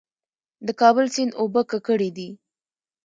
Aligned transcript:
د 0.67 0.69
کابل 0.81 1.05
سیند 1.15 1.31
اوبه 1.41 1.61
ککړې 1.71 2.09
دي؟ 2.17 2.29